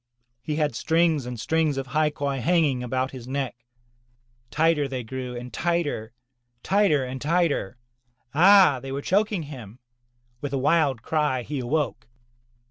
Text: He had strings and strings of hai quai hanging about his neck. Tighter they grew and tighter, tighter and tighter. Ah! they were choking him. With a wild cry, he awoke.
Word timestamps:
He 0.41 0.55
had 0.55 0.73
strings 0.75 1.27
and 1.27 1.39
strings 1.39 1.77
of 1.77 1.85
hai 1.85 2.09
quai 2.09 2.37
hanging 2.39 2.81
about 2.81 3.11
his 3.11 3.27
neck. 3.27 3.67
Tighter 4.49 4.87
they 4.87 5.03
grew 5.03 5.35
and 5.35 5.53
tighter, 5.53 6.11
tighter 6.63 7.05
and 7.05 7.21
tighter. 7.21 7.77
Ah! 8.33 8.79
they 8.81 8.91
were 8.91 9.03
choking 9.03 9.43
him. 9.43 9.77
With 10.41 10.53
a 10.53 10.57
wild 10.57 11.03
cry, 11.03 11.43
he 11.43 11.59
awoke. 11.59 12.07